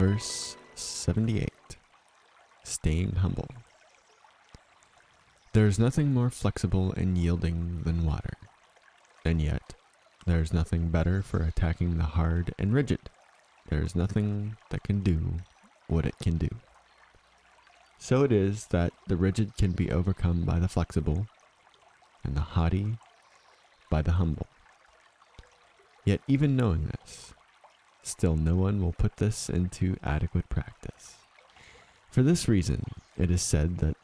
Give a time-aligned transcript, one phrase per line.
[0.00, 1.52] Verse 78
[2.64, 3.48] Staying Humble.
[5.52, 8.32] There is nothing more flexible and yielding than water,
[9.26, 9.74] and yet
[10.24, 13.10] there is nothing better for attacking the hard and rigid.
[13.68, 15.34] There is nothing that can do
[15.86, 16.48] what it can do.
[17.98, 21.26] So it is that the rigid can be overcome by the flexible,
[22.24, 22.96] and the haughty
[23.90, 24.46] by the humble.
[26.06, 27.34] Yet, even knowing this,
[28.02, 31.16] still no one will put this into adequate practice.
[32.10, 32.84] For this reason,
[33.16, 33.96] it is said that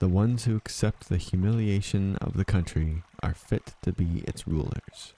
[0.00, 5.14] the ones who accept the humiliation of the country are fit to be its rulers.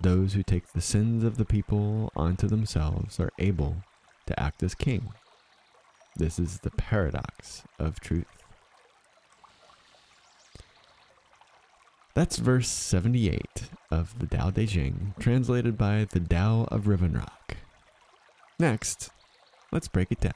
[0.00, 3.76] Those who take the sins of the people onto themselves are able
[4.26, 5.12] to act as king.
[6.16, 8.39] This is the paradox of truth.
[12.12, 17.56] That's verse 78 of the Tao Te Ching, translated by the Tao of Riven Rock.
[18.58, 19.10] Next,
[19.70, 20.34] let's break it down.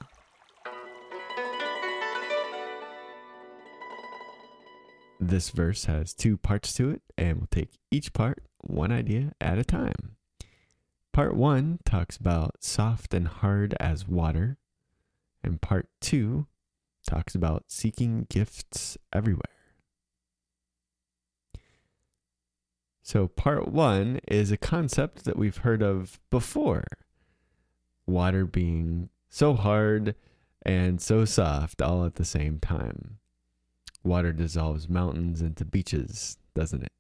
[5.19, 9.59] This verse has two parts to it, and we'll take each part one idea at
[9.59, 10.17] a time.
[11.13, 14.59] Part one talks about soft and hard as water,
[15.43, 16.47] and part two
[17.09, 19.54] talks about seeking gifts everywhere.
[23.07, 26.85] So, part one is a concept that we've heard of before
[28.07, 30.15] water being so hard
[30.63, 33.19] and so soft all at the same time.
[34.03, 36.93] Water dissolves mountains into beaches, doesn't it?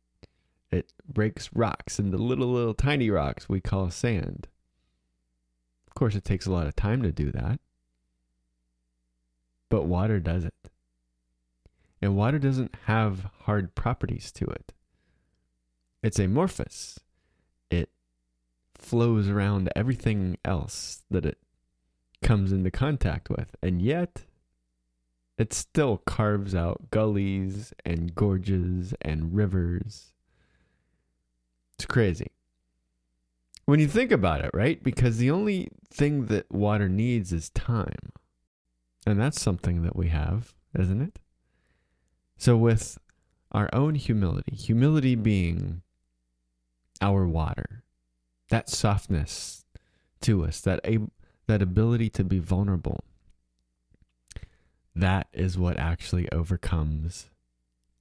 [0.70, 4.46] It breaks rocks into little, little tiny rocks we call sand.
[5.86, 7.60] Of course, it takes a lot of time to do that.
[9.70, 10.52] But water does it.
[12.02, 14.73] And water doesn't have hard properties to it.
[16.04, 17.00] It's amorphous.
[17.70, 17.88] It
[18.74, 21.38] flows around everything else that it
[22.22, 23.56] comes into contact with.
[23.62, 24.24] And yet,
[25.38, 30.12] it still carves out gullies and gorges and rivers.
[31.78, 32.32] It's crazy.
[33.64, 34.84] When you think about it, right?
[34.84, 38.12] Because the only thing that water needs is time.
[39.06, 41.18] And that's something that we have, isn't it?
[42.36, 42.98] So, with
[43.52, 45.80] our own humility, humility being
[47.04, 47.84] our water,
[48.48, 49.64] that softness
[50.22, 50.80] to us, that,
[51.46, 53.04] that ability to be vulnerable,
[54.96, 57.30] that is what actually overcomes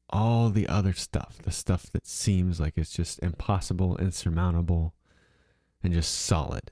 [0.09, 4.93] all the other stuff, the stuff that seems like it's just impossible, insurmountable,
[5.81, 6.71] and just solid.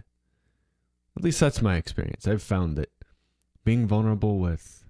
[1.18, 2.27] At least that's my experience.
[2.27, 2.92] I've found that
[3.66, 4.86] being vulnerable with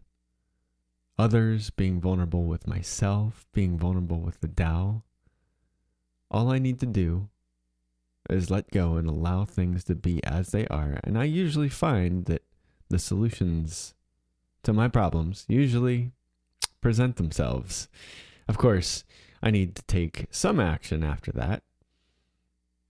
[1.18, 5.04] others, being vulnerable with myself, being vulnerable with the Tao,
[6.32, 7.28] all I need to do
[8.30, 11.00] is let go and allow things to be as they are.
[11.04, 12.44] And I usually find that
[12.90, 13.94] the solutions
[14.64, 16.12] to my problems usually
[16.80, 17.90] present themselves.
[18.48, 19.04] Of course,
[19.44, 21.64] I need to take some action after that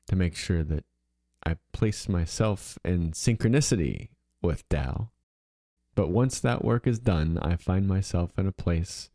[0.08, 0.86] to make sure that
[1.44, 4.10] I place myself in synchronicity
[4.42, 5.10] with Tao.
[5.96, 9.10] But once that work is done, I find myself in a place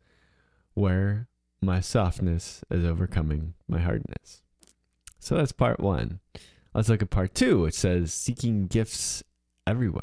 [0.75, 1.29] where
[1.61, 4.43] my softness is overcoming my hardness.
[5.19, 6.21] So that's part one.
[6.75, 9.23] Let's look at part two, which says seeking gifts
[9.67, 10.03] everywhere.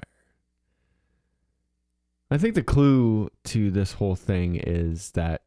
[2.31, 5.43] I think the clue to this whole thing is that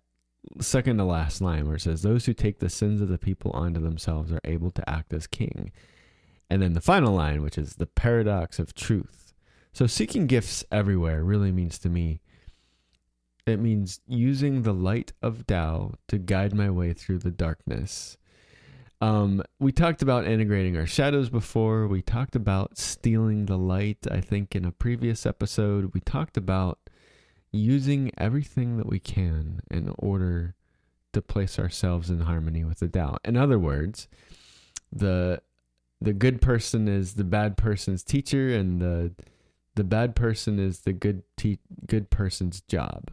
[0.60, 3.50] second to last line where it says, Those who take the sins of the people
[3.52, 5.72] onto themselves are able to act as king.
[6.48, 9.34] And then the final line, which is the paradox of truth.
[9.72, 12.20] So seeking gifts everywhere really means to me,
[13.46, 18.18] it means using the light of Tao to guide my way through the darkness.
[19.00, 21.86] Um, we talked about integrating our shadows before.
[21.86, 25.92] We talked about stealing the light, I think, in a previous episode.
[25.94, 26.78] We talked about
[27.52, 30.54] using everything that we can in order
[31.12, 33.18] to place ourselves in harmony with the Tao.
[33.24, 34.08] In other words,
[34.92, 35.40] the
[36.00, 39.14] the good person is the bad person's teacher, and the
[39.76, 43.10] the bad person is the good te- good person's job.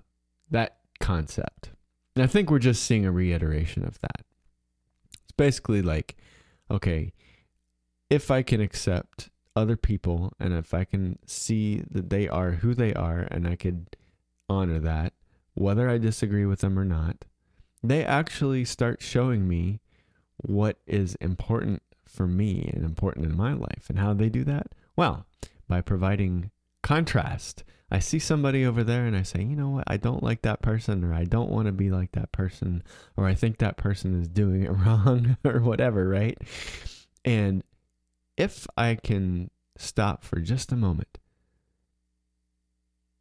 [0.50, 1.72] That concept,
[2.16, 4.26] and I think we're just seeing a reiteration of that.
[5.24, 6.16] It's basically like,
[6.70, 7.14] okay,
[8.10, 12.74] if I can accept other people, and if I can see that they are who
[12.74, 13.96] they are, and I could
[14.50, 15.14] honor that,
[15.54, 17.26] whether I disagree with them or not,
[17.84, 19.80] they actually start showing me
[20.38, 23.86] what is important for me and important in my life.
[23.90, 24.68] And how they do that?
[24.96, 25.26] Well,
[25.68, 26.52] by providing
[26.84, 27.64] contrast.
[27.90, 30.62] I see somebody over there and I say, you know what, I don't like that
[30.62, 32.84] person, or I don't want to be like that person,
[33.18, 36.38] or I think that person is doing it wrong, or whatever, right?
[37.24, 37.64] And
[38.38, 41.20] if I can stop for just a moment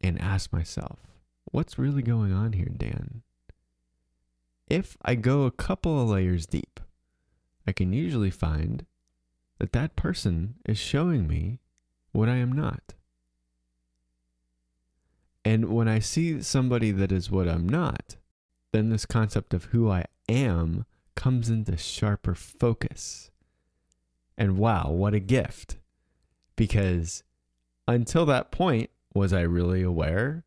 [0.01, 0.99] and ask myself,
[1.45, 3.21] what's really going on here, Dan?
[4.67, 6.79] If I go a couple of layers deep,
[7.67, 8.85] I can usually find
[9.59, 11.59] that that person is showing me
[12.11, 12.95] what I am not.
[15.45, 18.15] And when I see somebody that is what I'm not,
[18.71, 20.85] then this concept of who I am
[21.15, 23.31] comes into sharper focus.
[24.37, 25.77] And wow, what a gift.
[26.55, 27.23] Because
[27.87, 30.43] until that point, was I really aware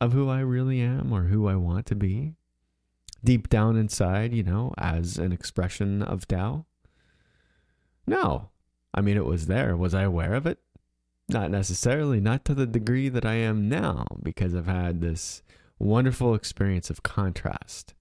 [0.00, 2.34] of who I really am or who I want to be?
[3.22, 6.66] Deep down inside, you know, as an expression of Tao?
[8.06, 8.50] No.
[8.92, 9.76] I mean, it was there.
[9.76, 10.58] Was I aware of it?
[11.32, 15.42] Not necessarily, not to the degree that I am now, because I've had this
[15.78, 17.94] wonderful experience of contrast.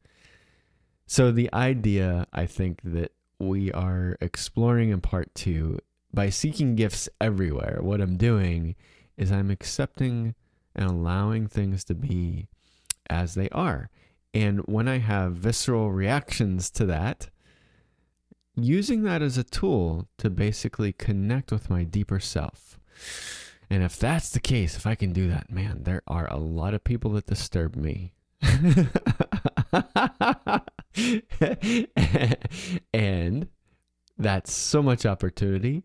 [1.05, 5.79] So, the idea I think that we are exploring in part two
[6.13, 8.75] by seeking gifts everywhere, what I'm doing
[9.17, 10.35] is I'm accepting
[10.75, 12.47] and allowing things to be
[13.09, 13.89] as they are.
[14.33, 17.29] And when I have visceral reactions to that,
[18.55, 22.78] using that as a tool to basically connect with my deeper self.
[23.69, 26.73] And if that's the case, if I can do that, man, there are a lot
[26.73, 28.13] of people that disturb me.
[32.93, 33.47] and
[34.17, 35.83] that's so much opportunity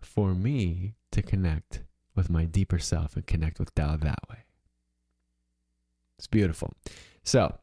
[0.00, 1.82] for me to connect
[2.14, 4.38] with my deeper self and connect with Tao that way.
[6.18, 6.72] It's beautiful.
[7.22, 7.54] So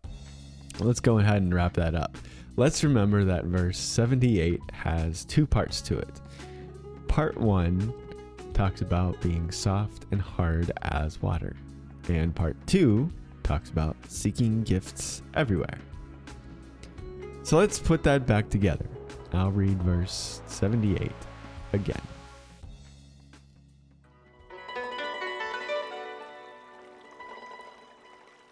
[0.80, 2.18] let's go ahead and wrap that up.
[2.56, 6.22] Let's remember that verse 78 has two parts to it.
[7.08, 7.94] Part one
[8.56, 11.56] talks about being soft and hard as water,
[12.08, 13.12] and part two
[13.44, 15.78] talks about seeking gifts everywhere.
[17.44, 18.88] So let's put that back together.
[19.34, 21.12] I'll read verse 78
[21.74, 22.02] again.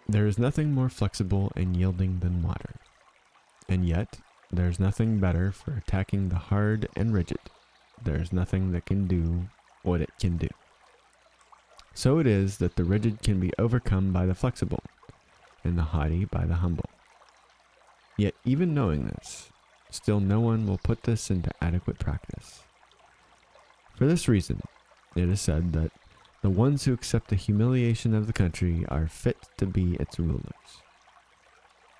[0.09, 2.75] There is nothing more flexible and yielding than water.
[3.69, 4.19] And yet,
[4.51, 7.39] there is nothing better for attacking the hard and rigid.
[8.03, 9.47] There is nothing that can do
[9.83, 10.49] what it can do.
[11.93, 14.83] So it is that the rigid can be overcome by the flexible,
[15.63, 16.89] and the haughty by the humble.
[18.17, 19.49] Yet, even knowing this,
[19.89, 22.63] still no one will put this into adequate practice.
[23.95, 24.61] For this reason,
[25.15, 25.91] it is said that
[26.41, 30.81] the ones who accept the humiliation of the country are fit to be its rulers.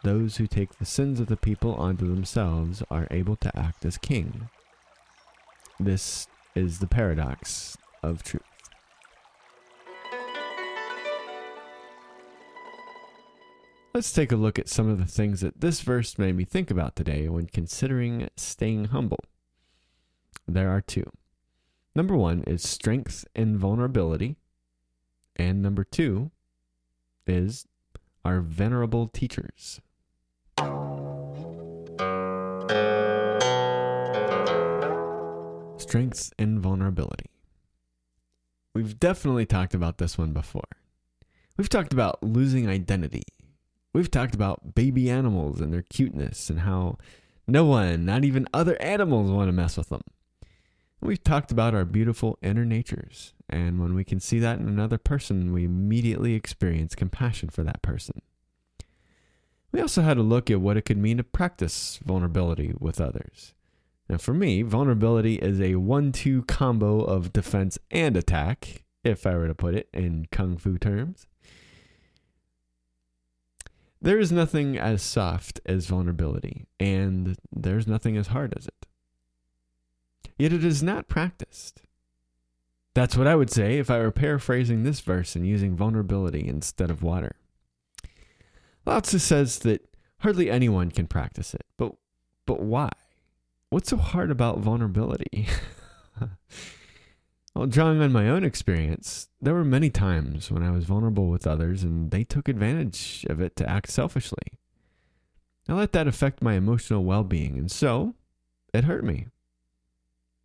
[0.04, 3.98] Those who take the sins of the people onto themselves are able to act as
[3.98, 4.50] king.
[5.80, 8.44] This is the paradox of truth.
[13.94, 16.72] Let's take a look at some of the things that this verse made me think
[16.72, 19.20] about today when considering staying humble.
[20.48, 21.12] There are two.
[21.96, 24.38] Number one is strength and vulnerability.
[25.36, 26.32] And number two
[27.28, 27.68] is
[28.26, 29.80] our venerable teachers.
[35.94, 37.30] Strengths and vulnerability.
[38.74, 40.64] We've definitely talked about this one before.
[41.56, 43.22] We've talked about losing identity.
[43.94, 46.98] We've talked about baby animals and their cuteness and how
[47.46, 50.02] no one, not even other animals, want to mess with them.
[51.00, 54.98] We've talked about our beautiful inner natures, and when we can see that in another
[54.98, 58.24] person, we immediately experience compassion for that person.
[59.72, 63.54] We also had a look at what it could mean to practice vulnerability with others.
[64.10, 69.36] Now, for me, vulnerability is a one two combo of defense and attack, if I
[69.36, 71.28] were to put it in kung fu terms.
[74.02, 78.88] There is nothing as soft as vulnerability, and there's nothing as hard as it
[80.38, 81.82] yet it is not practiced.
[82.94, 86.92] That's what I would say if I were paraphrasing this verse and using vulnerability instead
[86.92, 87.36] of water.
[88.86, 89.88] Lao Tzu says that
[90.20, 91.94] hardly anyone can practice it, but
[92.46, 92.90] but why?
[93.74, 95.48] What's so hard about vulnerability?
[97.56, 101.48] well, drawing on my own experience, there were many times when I was vulnerable with
[101.48, 104.60] others and they took advantage of it to act selfishly.
[105.68, 108.14] I let that affect my emotional well being, and so
[108.76, 109.26] it hurt me.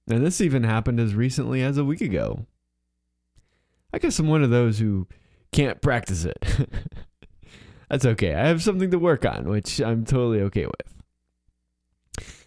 [0.08, 2.46] And this even happened as recently as a week ago.
[3.92, 5.06] I guess I'm one of those who
[5.52, 6.42] can't practice it.
[7.90, 8.34] That's okay.
[8.34, 10.97] I have something to work on, which I'm totally okay with.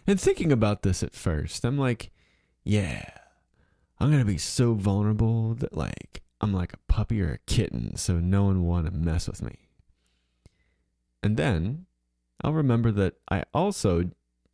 [0.06, 2.10] And thinking about this at first, I'm like,
[2.64, 3.04] yeah,
[4.00, 7.96] I'm going to be so vulnerable that, like, I'm like a puppy or a kitten,
[7.96, 9.68] so no one want to mess with me.
[11.22, 11.86] And then
[12.42, 14.10] I'll remember that I also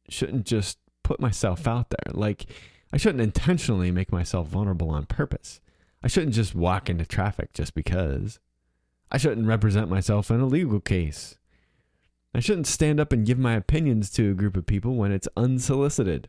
[0.09, 2.13] shouldn't just put myself out there.
[2.13, 2.47] Like,
[2.93, 5.61] I shouldn't intentionally make myself vulnerable on purpose.
[6.03, 8.39] I shouldn't just walk into traffic just because.
[9.11, 11.39] I shouldn't represent myself in a legal case.
[12.39, 15.27] I shouldn't stand up and give my opinions to a group of people when it's
[15.37, 16.29] unsolicited.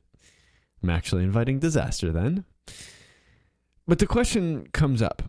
[0.82, 2.46] I'm actually inviting disaster then.
[3.88, 5.22] But the question comes up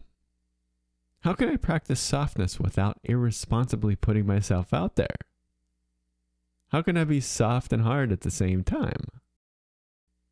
[1.20, 5.16] how can I practice softness without irresponsibly putting myself out there?
[6.68, 9.04] How can I be soft and hard at the same time?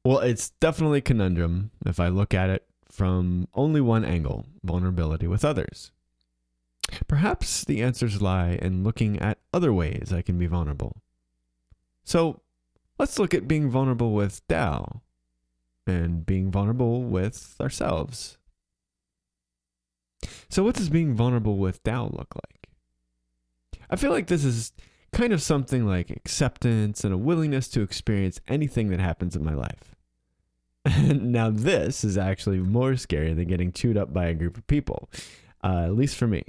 [0.03, 5.27] Well, it's definitely a conundrum if I look at it from only one angle vulnerability
[5.27, 5.93] with others.
[7.07, 11.03] Perhaps the answers lie in looking at other ways I can be vulnerable.
[12.05, 12.41] So
[12.99, 15.03] let's look at being vulnerable with Tao
[15.87, 18.39] and being vulnerable with ourselves.
[20.49, 22.69] So, what does being vulnerable with Tao look like?
[23.91, 24.73] I feel like this is
[25.13, 29.55] kind of something like acceptance and a willingness to experience anything that happens in my
[29.55, 29.95] life.
[30.99, 35.09] now, this is actually more scary than getting chewed up by a group of people,
[35.63, 36.45] uh, at least for me.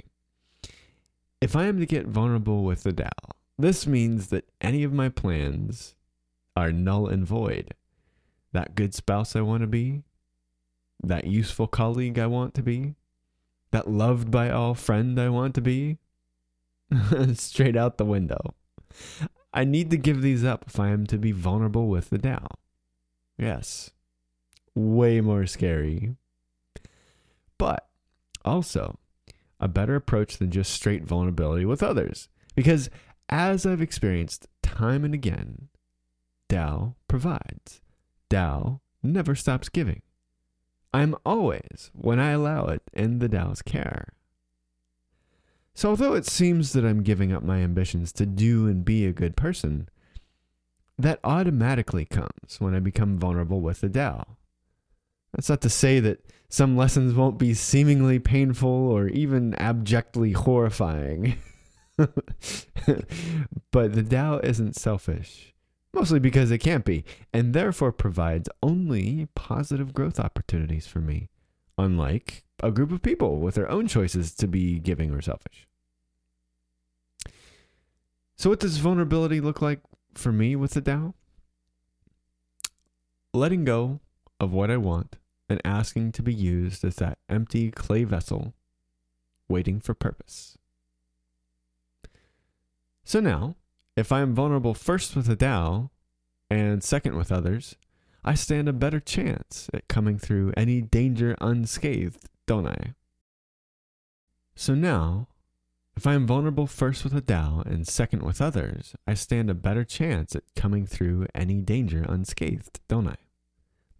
[1.40, 3.10] If I am to get vulnerable with the Tao,
[3.58, 5.94] this means that any of my plans
[6.54, 7.74] are null and void.
[8.52, 10.02] That good spouse I want to be,
[11.02, 12.94] that useful colleague I want to be,
[13.70, 15.98] that loved by all friend I want to be,
[17.34, 18.54] straight out the window.
[19.54, 22.46] I need to give these up if I am to be vulnerable with the Tao.
[23.38, 23.92] Yes,
[24.74, 26.16] way more scary.
[27.56, 27.88] But
[28.44, 28.99] also
[29.60, 32.28] a better approach than just straight vulnerability with others.
[32.54, 32.90] Because
[33.28, 35.68] as I've experienced time and again,
[36.48, 37.80] Tao provides.
[38.28, 40.02] Tao never stops giving.
[40.92, 44.08] I'm always, when I allow it, in the Tao's care.
[45.74, 49.12] So, although it seems that I'm giving up my ambitions to do and be a
[49.12, 49.88] good person,
[50.98, 54.36] that automatically comes when I become vulnerable with the Tao.
[55.32, 61.36] That's not to say that some lessons won't be seemingly painful or even abjectly horrifying.
[61.96, 62.16] but
[63.70, 65.54] the Tao isn't selfish,
[65.92, 71.28] mostly because it can't be, and therefore provides only positive growth opportunities for me,
[71.78, 75.68] unlike a group of people with their own choices to be giving or selfish.
[78.34, 79.80] So, what does vulnerability look like
[80.14, 81.14] for me with the Tao?
[83.32, 84.00] Letting go
[84.40, 85.16] of what I want
[85.50, 88.54] and asking to be used as that empty clay vessel
[89.48, 90.56] waiting for purpose.
[93.04, 93.56] So now,
[93.96, 95.90] if I am vulnerable first with the Tao
[96.48, 97.74] and second with others,
[98.24, 102.94] I stand a better chance at coming through any danger unscathed, don't I?
[104.54, 105.26] So now,
[105.96, 109.54] if I am vulnerable first with the Tao and second with others, I stand a
[109.54, 113.16] better chance at coming through any danger unscathed, don't I?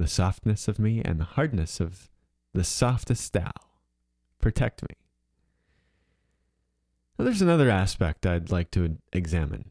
[0.00, 2.08] The softness of me and the hardness of
[2.54, 3.52] the softest Tao.
[4.40, 4.96] Protect me.
[7.16, 9.70] Well, there's another aspect I'd like to examine,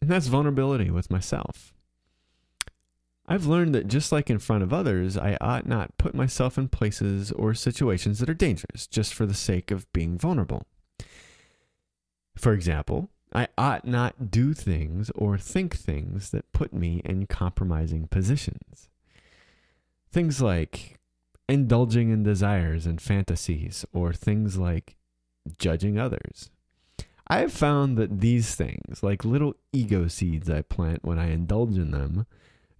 [0.00, 1.74] and that's vulnerability with myself.
[3.26, 6.68] I've learned that just like in front of others, I ought not put myself in
[6.68, 10.66] places or situations that are dangerous just for the sake of being vulnerable.
[12.36, 18.06] For example, I ought not do things or think things that put me in compromising
[18.06, 18.88] positions.
[20.12, 20.98] Things like
[21.48, 24.96] indulging in desires and fantasies, or things like
[25.58, 26.50] judging others.
[27.26, 31.76] I have found that these things, like little ego seeds I plant when I indulge
[31.76, 32.26] in them,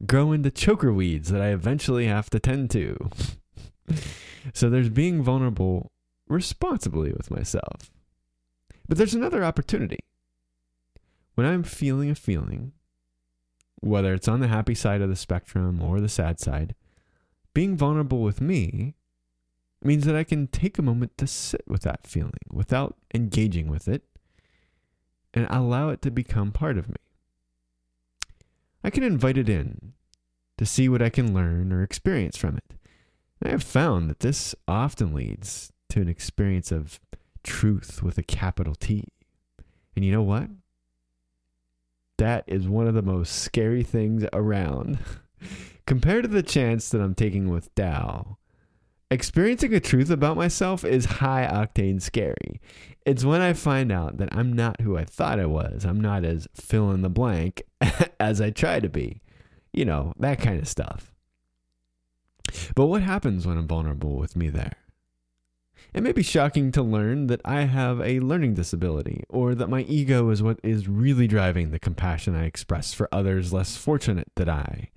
[0.07, 3.11] grow into choker weeds that I eventually have to tend to.
[4.55, 5.93] so there's being vulnerable
[6.29, 7.91] responsibly with myself.
[8.87, 10.01] But there's another opportunity.
[11.35, 12.73] When I'm feeling a feeling,
[13.81, 16.75] whether it's on the happy side of the spectrum or the sad side,
[17.53, 18.95] being vulnerable with me
[19.83, 23.87] means that I can take a moment to sit with that feeling without engaging with
[23.87, 24.05] it
[25.35, 26.97] and allow it to become part of me.
[28.83, 29.93] I can invite it in
[30.59, 32.65] to see what I can learn or experience from it.
[33.41, 37.01] And I have found that this often leads to an experience of
[37.43, 39.05] truth with a capital T.
[39.97, 40.49] And you know what?
[42.19, 44.99] That is one of the most scary things around.
[45.87, 48.39] Compared to the chance that I'm taking with Tao,
[49.11, 52.61] experiencing a truth about myself is high octane scary.
[53.05, 55.85] It's when I find out that I'm not who I thought I was.
[55.85, 57.63] I'm not as fill in the blank
[58.21, 59.21] as I try to be.
[59.73, 61.13] You know, that kind of stuff.
[62.75, 64.84] But what happens when I'm vulnerable with me there?
[65.93, 69.83] It may be shocking to learn that I have a learning disability, or that my
[69.83, 74.49] ego is what is really driving the compassion I express for others less fortunate than
[74.49, 74.91] I,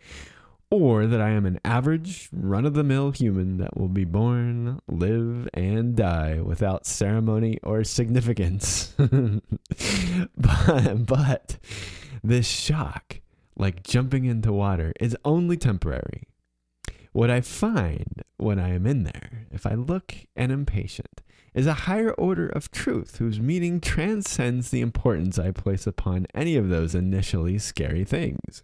[0.71, 4.81] or that I am an average, run of the mill human that will be born,
[4.87, 8.95] live, and die without ceremony or significance.
[8.97, 11.57] but, but
[12.23, 13.21] this shock,
[13.55, 16.23] like jumping into water, is only temporary.
[17.17, 21.23] What I find when I am in there, if I look and am patient,
[21.55, 26.55] is a higher order of truth whose meaning transcends the importance I place upon any
[26.55, 28.61] of those initially scary things.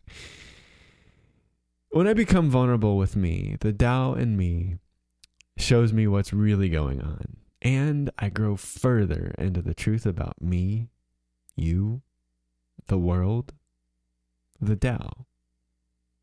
[1.90, 4.76] When I become vulnerable with me, the Tao in me
[5.58, 7.38] shows me what's really going on.
[7.60, 10.90] And I grow further into the truth about me,
[11.56, 12.04] you,
[12.86, 13.52] the world,
[14.62, 15.26] the Tao.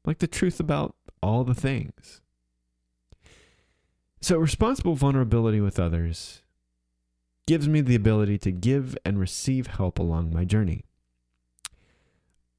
[0.05, 2.21] Like the truth about all the things.
[4.21, 6.43] So, responsible vulnerability with others
[7.47, 10.85] gives me the ability to give and receive help along my journey.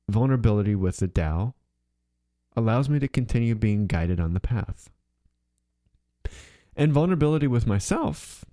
[0.10, 1.54] Vulnerability with the Tao
[2.58, 4.90] allows me to continue being guided on the path.
[6.76, 8.44] And vulnerability with myself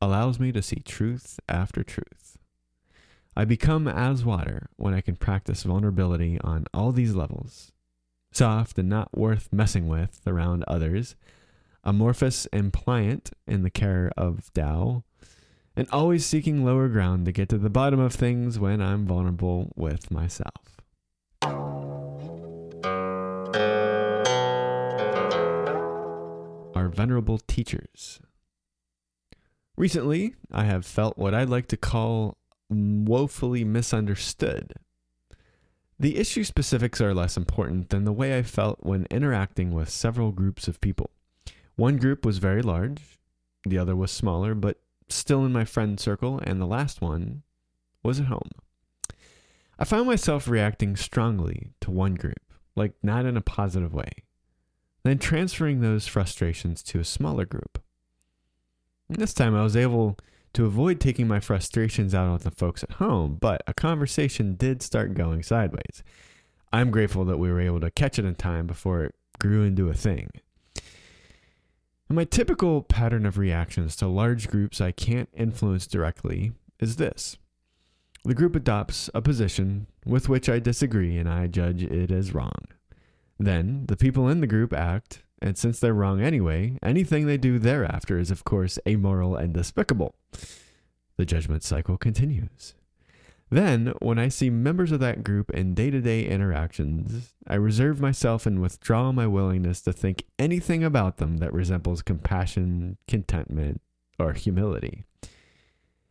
[0.00, 2.38] allows me to see truth after truth.
[3.36, 7.72] I become as water when I can practice vulnerability on all these levels
[8.34, 11.16] soft and not worth messing with around others,
[11.82, 15.04] amorphous and pliant in the care of Tao,
[15.76, 19.72] and always seeking lower ground to get to the bottom of things when I'm vulnerable
[19.76, 20.74] with myself.
[26.84, 28.20] our venerable teachers.
[29.76, 32.36] Recently, I have felt what I'd like to call
[32.68, 34.74] woefully misunderstood.
[35.98, 40.32] The issue specifics are less important than the way I felt when interacting with several
[40.32, 41.10] groups of people.
[41.76, 43.00] One group was very large,
[43.64, 47.42] the other was smaller, but still in my friend circle, and the last one
[48.02, 48.50] was at home.
[49.78, 52.42] I found myself reacting strongly to one group,
[52.76, 54.24] like not in a positive way
[55.04, 57.80] then transferring those frustrations to a smaller group.
[59.08, 60.18] And this time I was able
[60.54, 64.82] to avoid taking my frustrations out on the folks at home, but a conversation did
[64.82, 66.02] start going sideways.
[66.72, 69.88] I'm grateful that we were able to catch it in time before it grew into
[69.88, 70.30] a thing.
[72.08, 77.36] And my typical pattern of reactions to large groups I can't influence directly is this
[78.24, 82.68] the group adopts a position with which I disagree and I judge it as wrong.
[83.38, 87.58] Then the people in the group act, and since they're wrong anyway, anything they do
[87.58, 90.14] thereafter is, of course, amoral and despicable.
[91.16, 92.74] The judgment cycle continues.
[93.50, 98.00] Then, when I see members of that group in day to day interactions, I reserve
[98.00, 103.80] myself and withdraw my willingness to think anything about them that resembles compassion, contentment,
[104.18, 105.04] or humility.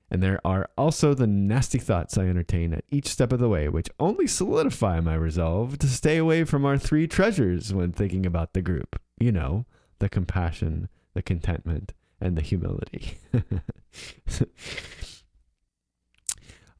[0.09, 3.67] And there are also the nasty thoughts I entertain at each step of the way,
[3.67, 8.53] which only solidify my resolve to stay away from our three treasures when thinking about
[8.53, 9.01] the group.
[9.19, 9.65] You know,
[9.99, 13.17] the compassion, the contentment, and the humility.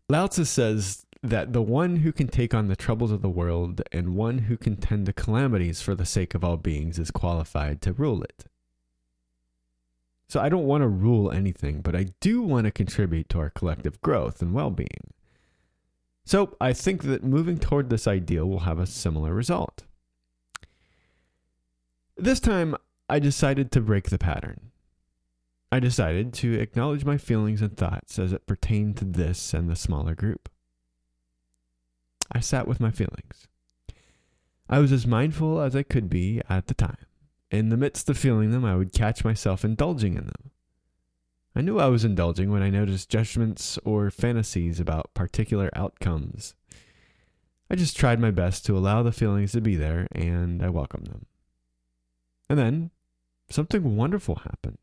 [0.09, 3.81] Lao Tzu says that the one who can take on the troubles of the world
[3.91, 7.81] and one who can tend to calamities for the sake of all beings is qualified
[7.81, 8.45] to rule it.
[10.27, 13.49] So I don't want to rule anything, but I do want to contribute to our
[13.49, 15.13] collective growth and well being.
[16.25, 19.83] So I think that moving toward this ideal will have a similar result.
[22.17, 22.75] This time,
[23.09, 24.71] I decided to break the pattern.
[25.71, 29.75] I decided to acknowledge my feelings and thoughts as it pertained to this and the
[29.75, 30.47] smaller group.
[32.31, 33.47] I sat with my feelings.
[34.69, 37.05] I was as mindful as I could be at the time.
[37.49, 40.51] In the midst of feeling them, I would catch myself indulging in them.
[41.55, 46.53] I knew I was indulging when I noticed judgments or fantasies about particular outcomes.
[47.69, 51.07] I just tried my best to allow the feelings to be there, and I welcomed
[51.07, 51.25] them.
[52.53, 52.91] And then
[53.49, 54.77] something wonderful happened.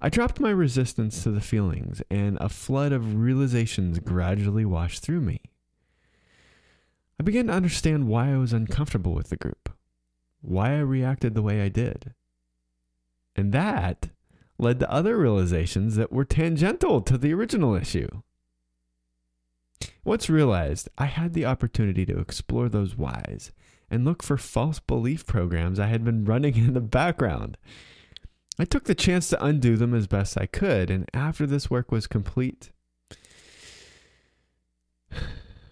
[0.00, 5.20] I dropped my resistance to the feelings, and a flood of realizations gradually washed through
[5.20, 5.42] me.
[7.20, 9.68] I began to understand why I was uncomfortable with the group,
[10.40, 12.14] why I reacted the way I did.
[13.36, 14.08] And that
[14.56, 18.08] led to other realizations that were tangential to the original issue.
[20.02, 23.52] Once realized, I had the opportunity to explore those whys
[23.92, 27.58] and look for false belief programs I had been running in the background.
[28.58, 31.92] I took the chance to undo them as best I could, and after this work
[31.92, 32.70] was complete,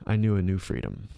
[0.07, 1.09] I knew a new freedom.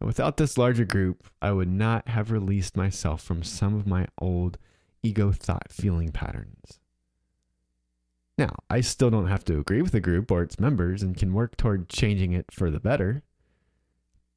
[0.00, 4.58] Without this larger group, I would not have released myself from some of my old
[5.02, 6.80] ego thought feeling patterns.
[8.36, 11.32] Now, I still don't have to agree with the group or its members and can
[11.32, 13.22] work toward changing it for the better.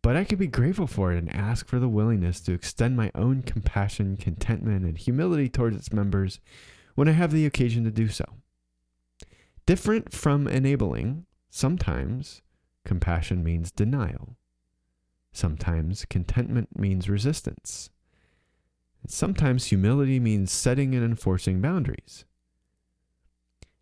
[0.07, 3.11] But I can be grateful for it and ask for the willingness to extend my
[3.13, 6.39] own compassion, contentment, and humility towards its members
[6.95, 8.23] when I have the occasion to do so.
[9.65, 12.41] Different from enabling, sometimes
[12.85, 14.37] compassion means denial.
[15.33, 17.89] Sometimes contentment means resistance.
[19.01, 22.23] And sometimes humility means setting and enforcing boundaries.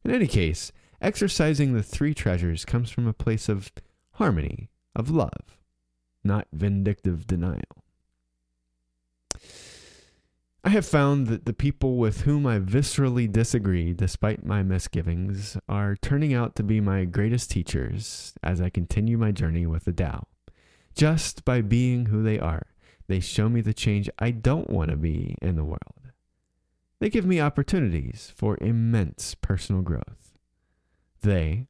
[0.04, 3.72] In any case, exercising the three treasures comes from a place of
[4.14, 5.55] harmony, of love,
[6.26, 7.62] not vindictive denial.
[10.64, 15.96] I have found that the people with whom I viscerally disagree, despite my misgivings, are
[15.96, 20.26] turning out to be my greatest teachers as I continue my journey with the Tao
[20.96, 22.68] just by being who they are.
[23.08, 26.12] They show me the change I don't want to be in the world.
[27.00, 30.34] They give me opportunities for immense personal growth.
[31.22, 31.68] They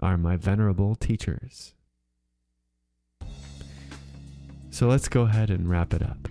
[0.00, 1.74] are my venerable teachers.
[4.70, 6.28] So let's go ahead and wrap it up.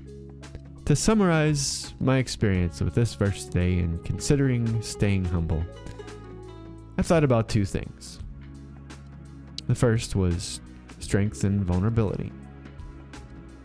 [0.85, 5.63] To summarize my experience with this verse today and considering staying humble,
[6.97, 8.19] I thought about two things.
[9.67, 10.61] The first was
[10.99, 12.31] strength and vulnerability.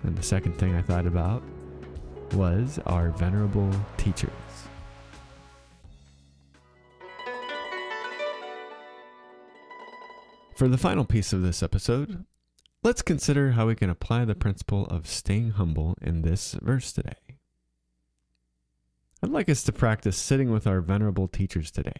[0.02, 1.42] And the second thing I thought about
[2.32, 4.30] was our venerable teachers.
[10.56, 12.24] For the final piece of this episode,
[12.82, 17.38] let's consider how we can apply the principle of staying humble in this verse today.
[19.22, 21.92] I'd like us to practice sitting with our venerable teachers today.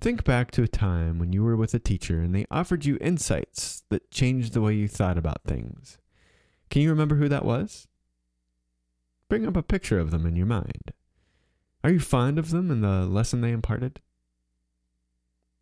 [0.00, 2.98] Think back to a time when you were with a teacher and they offered you
[3.00, 5.98] insights that changed the way you thought about things.
[6.70, 7.86] Can you remember who that was?
[9.28, 10.92] Bring up a picture of them in your mind.
[11.84, 14.00] Are you fond of them and the lesson they imparted?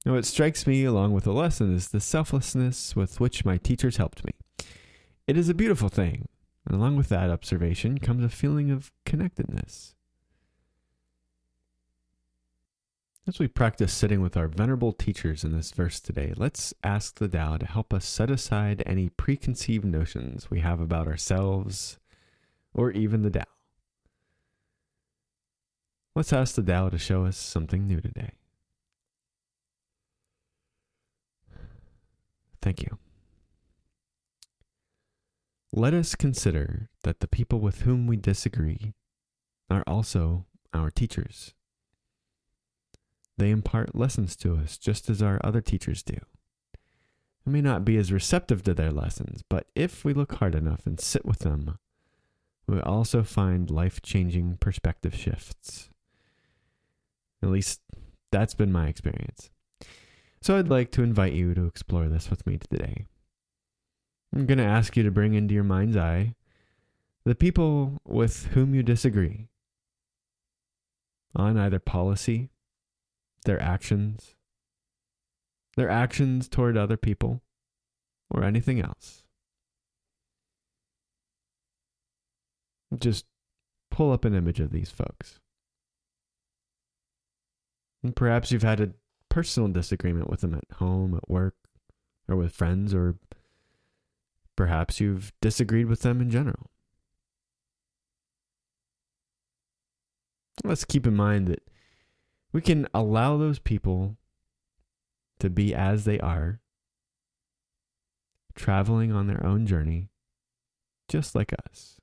[0.05, 3.99] Now, what strikes me along with the lesson is the selflessness with which my teachers
[3.99, 4.33] helped me.
[5.27, 6.27] It is a beautiful thing,
[6.67, 9.95] and along with that observation comes a feeling of connectedness.
[13.29, 17.29] As we practice sitting with our venerable teachers in this verse today, let's ask the
[17.29, 21.99] Tao to help us set aside any preconceived notions we have about ourselves
[22.73, 23.45] or even the Tao.
[26.17, 28.33] Let's ask the Tao to show us something new today.
[32.63, 32.99] Thank you.
[35.73, 38.95] Let us consider that the people with whom we disagree
[39.71, 41.55] are also our teachers.
[43.39, 46.17] They impart lessons to us just as our other teachers do.
[47.47, 50.87] We may not be as receptive to their lessons, but if we look hard enough
[50.87, 51.79] and sit with them,
[52.67, 55.89] we also find life changing perspective shifts.
[57.43, 57.81] At least
[58.31, 59.51] that's been my experience.
[60.43, 63.07] So I'd like to invite you to explore this with me today.
[64.35, 66.35] I'm going to ask you to bring into your mind's eye
[67.25, 69.49] the people with whom you disagree
[71.37, 72.51] on either policy
[73.45, 74.35] their actions,
[75.77, 77.41] their actions toward other people,
[78.31, 79.25] or anything else.
[82.99, 83.27] Just
[83.91, 85.41] pull up an image of these folks.
[88.03, 88.91] And perhaps you've had a
[89.31, 91.55] personal disagreement with them at home, at work,
[92.29, 93.17] or with friends, or
[94.57, 96.71] perhaps you've disagreed with them in general.
[100.63, 101.63] Let's keep in mind that
[102.53, 104.19] we can allow those people
[105.39, 106.61] to be as they are,
[108.55, 110.11] traveling on their own journey,
[111.09, 112.00] just like us.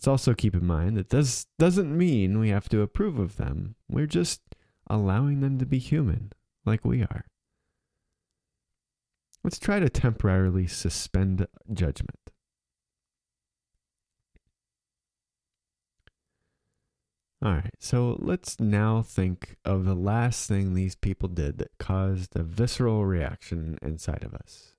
[0.00, 3.74] Let's also keep in mind that this doesn't mean we have to approve of them.
[3.86, 4.40] We're just
[4.86, 6.32] allowing them to be human,
[6.64, 7.26] like we are.
[9.44, 12.16] Let's try to temporarily suspend judgment.
[17.42, 22.34] All right, so let's now think of the last thing these people did that caused
[22.34, 24.76] a visceral reaction inside of us.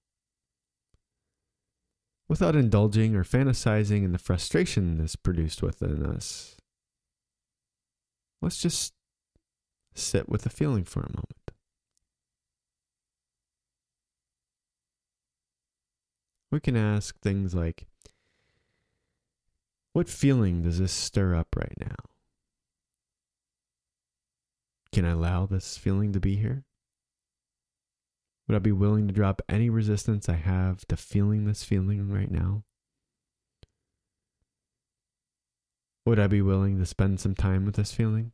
[2.32, 6.56] Without indulging or fantasizing in the frustration this produced within us,
[8.41, 8.94] let's just
[9.96, 11.52] sit with the feeling for a moment.
[16.50, 17.86] We can ask things like
[19.91, 21.98] What feeling does this stir up right now?
[24.94, 26.63] Can I allow this feeling to be here?
[28.51, 32.29] Would I be willing to drop any resistance I have to feeling this feeling right
[32.29, 32.65] now?
[36.05, 38.33] Would I be willing to spend some time with this feeling?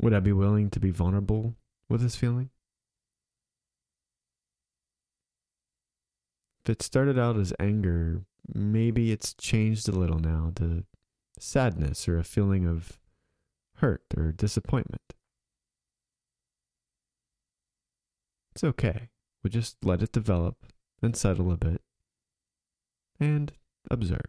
[0.00, 1.56] Would I be willing to be vulnerable
[1.88, 2.50] with this feeling?
[6.64, 8.22] If it started out as anger,
[8.54, 10.84] maybe it's changed a little now to
[11.40, 13.00] sadness or a feeling of
[13.78, 15.02] hurt or disappointment.
[18.54, 19.08] It's okay.
[19.42, 20.66] We just let it develop
[21.00, 21.80] and settle a bit
[23.18, 23.52] and
[23.90, 24.20] observe.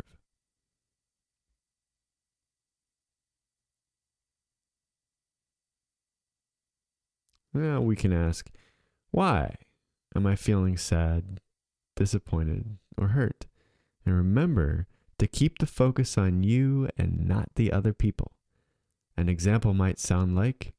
[7.54, 8.50] Now we can ask,
[9.12, 9.58] why
[10.16, 11.40] am I feeling sad,
[11.96, 13.46] disappointed, or hurt?
[14.06, 14.88] And remember
[15.20, 18.32] to keep the focus on you and not the other people.
[19.16, 20.74] An example might sound like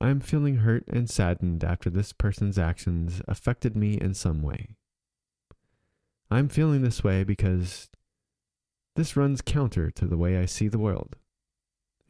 [0.00, 4.76] I am feeling hurt and saddened after this person's actions affected me in some way.
[6.30, 7.88] I'm feeling this way because
[8.94, 11.16] this runs counter to the way I see the world.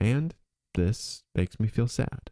[0.00, 0.34] And
[0.74, 2.30] this makes me feel sad.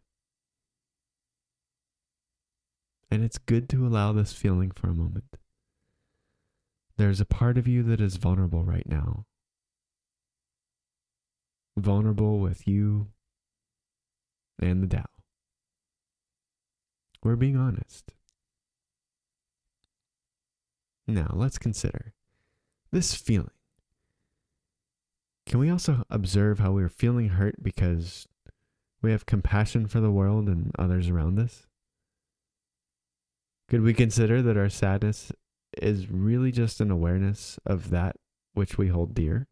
[3.09, 5.37] And it's good to allow this feeling for a moment.
[6.97, 9.25] There's a part of you that is vulnerable right now.
[11.77, 13.07] Vulnerable with you
[14.59, 15.16] and the Tao.
[17.23, 18.13] We're being honest.
[21.07, 22.13] Now, let's consider
[22.91, 23.51] this feeling.
[25.45, 28.27] Can we also observe how we're feeling hurt because
[29.01, 31.67] we have compassion for the world and others around us?
[33.69, 35.31] Could we consider that our sadness
[35.81, 38.15] is really just an awareness of that
[38.53, 39.47] which we hold dear.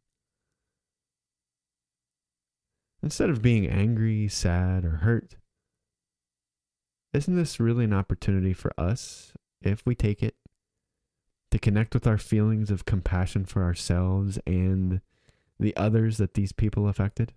[3.04, 5.36] Instead of being angry, sad, or hurt,
[7.15, 10.36] isn't this really an opportunity for us, if we take it,
[11.51, 15.01] to connect with our feelings of compassion for ourselves and
[15.60, 17.34] the others that these people affected?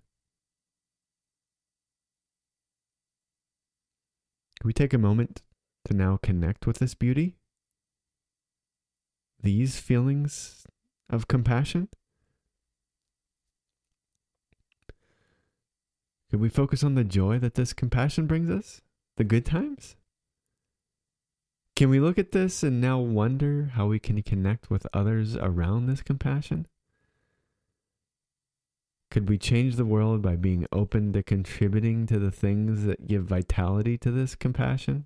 [4.59, 5.41] Can we take a moment
[5.85, 7.39] to now connect with this beauty?
[9.41, 10.65] these feelings
[11.09, 11.89] of compassion?
[16.29, 18.81] Can we focus on the joy that this compassion brings us?
[19.19, 19.97] The good times?
[21.75, 25.87] Can we look at this and now wonder how we can connect with others around
[25.87, 26.67] this compassion?
[29.11, 33.25] Could we change the world by being open to contributing to the things that give
[33.25, 35.05] vitality to this compassion?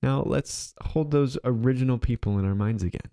[0.00, 3.10] Now let's hold those original people in our minds again.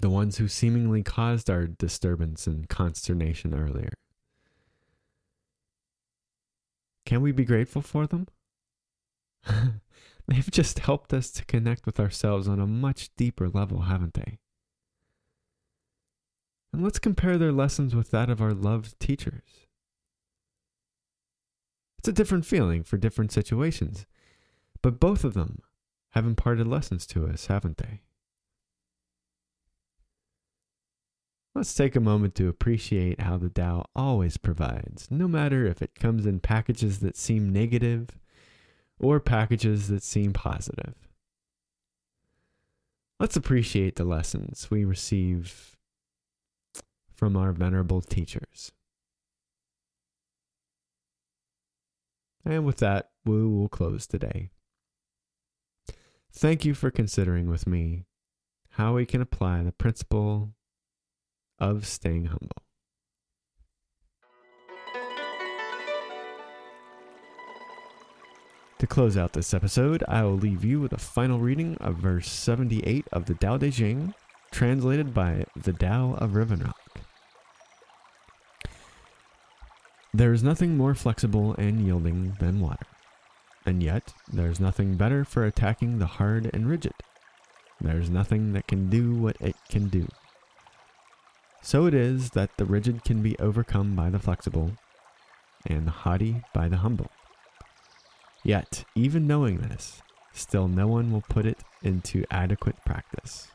[0.00, 3.92] The ones who seemingly caused our disturbance and consternation earlier.
[7.04, 8.28] Can we be grateful for them?
[10.26, 14.38] They've just helped us to connect with ourselves on a much deeper level, haven't they?
[16.72, 19.42] And let's compare their lessons with that of our loved teachers.
[21.98, 24.06] It's a different feeling for different situations.
[24.82, 25.58] But both of them
[26.12, 28.00] have imparted lessons to us, haven't they?
[31.54, 35.96] Let's take a moment to appreciate how the Tao always provides, no matter if it
[35.96, 38.08] comes in packages that seem negative
[39.00, 40.94] or packages that seem positive.
[43.18, 45.76] Let's appreciate the lessons we receive
[47.12, 48.70] from our venerable teachers.
[52.44, 54.50] And with that, we will close today.
[56.32, 58.04] Thank you for considering with me
[58.70, 60.54] how we can apply the principle
[61.60, 62.62] of staying humble.
[68.78, 72.30] To close out this episode, I will leave you with a final reading of verse
[72.30, 74.14] 78 of the Tao Te Ching,
[74.50, 76.72] translated by the Tao of Rivenrock.
[80.14, 82.86] There is nothing more flexible and yielding than water,
[83.66, 86.94] and yet there is nothing better for attacking the hard and rigid.
[87.82, 90.08] There is nothing that can do what it can do.
[91.62, 94.72] So it is that the rigid can be overcome by the flexible,
[95.66, 97.10] and the haughty by the humble.
[98.42, 100.00] Yet, even knowing this,
[100.32, 103.48] still no one will put it into adequate practice.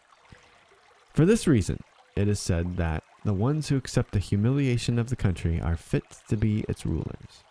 [1.13, 1.79] For this reason,
[2.15, 6.03] it is said that the ones who accept the humiliation of the country are fit
[6.29, 7.43] to be its rulers.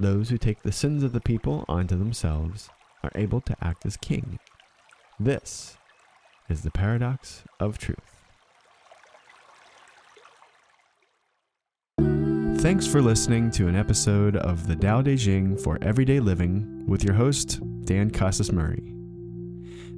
[0.00, 2.70] Those who take the sins of the people onto themselves
[3.02, 4.38] are able to act as king.
[5.20, 5.76] This
[6.48, 8.15] is the paradox of truth.
[12.66, 17.04] Thanks for listening to an episode of the Tao Te Ching for Everyday Living with
[17.04, 18.92] your host, Dan Casas Murray.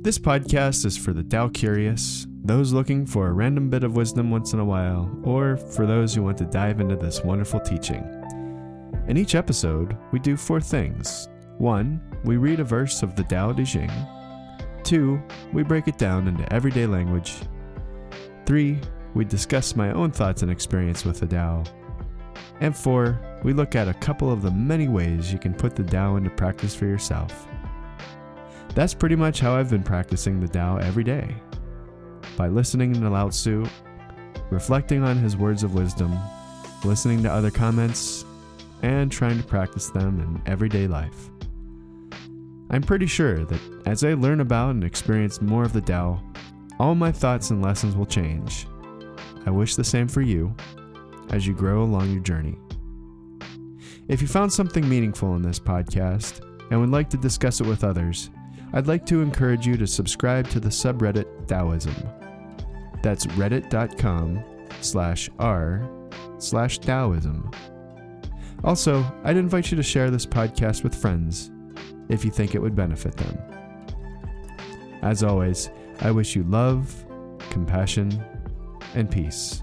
[0.02, 4.30] This podcast is for the Tao curious, those looking for a random bit of wisdom
[4.30, 8.04] once in a while, or for those who want to dive into this wonderful teaching.
[9.08, 11.26] In each episode, we do four things.
[11.56, 13.90] One, we read a verse of the Tao Te Ching.
[14.84, 15.18] Two,
[15.54, 17.36] we break it down into everyday language.
[18.44, 18.78] Three,
[19.14, 21.64] we discuss my own thoughts and experience with the Tao.
[22.60, 25.84] And four, we look at a couple of the many ways you can put the
[25.84, 27.46] Tao into practice for yourself.
[28.74, 31.34] That's pretty much how I've been practicing the Tao every day.
[32.36, 33.66] By listening to Lao Tzu,
[34.50, 36.16] reflecting on his words of wisdom,
[36.84, 38.24] listening to other comments,
[38.82, 41.30] and trying to practice them in everyday life.
[42.70, 46.22] I'm pretty sure that as I learn about and experience more of the Tao,
[46.78, 48.66] all my thoughts and lessons will change.
[49.46, 50.54] I wish the same for you
[51.30, 52.56] as you grow along your journey.
[54.08, 57.84] If you found something meaningful in this podcast and would like to discuss it with
[57.84, 58.30] others,
[58.72, 61.94] I'd like to encourage you to subscribe to the subreddit Taoism.
[63.02, 64.42] That's reddit.com
[64.80, 65.88] slash r
[66.38, 67.50] slash Taoism.
[68.64, 71.50] Also, I'd invite you to share this podcast with friends
[72.08, 73.38] if you think it would benefit them.
[75.02, 77.04] As always, I wish you love,
[77.50, 78.22] compassion,
[78.94, 79.62] and peace.